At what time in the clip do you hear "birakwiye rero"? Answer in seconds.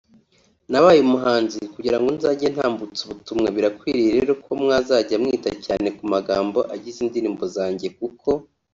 3.55-4.31